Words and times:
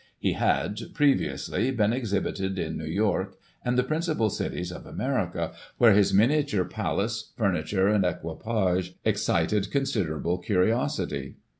He 0.17 0.33
had, 0.33 0.79
previously, 0.95 1.69
been 1.69 1.93
exhibited 1.93 2.57
in 2.57 2.75
New 2.75 2.87
York 2.87 3.37
and 3.63 3.77
the 3.77 3.83
principal 3.83 4.31
cities 4.31 4.71
of 4.71 4.87
America, 4.87 5.53
where 5.77 5.93
his 5.93 6.11
miniature 6.11 6.65
palace, 6.65 7.33
furniture 7.37 7.87
and 7.87 8.03
equipage 8.03 8.95
excited 9.05 9.69
considerable 9.69 10.39
curiosity. 10.39 11.35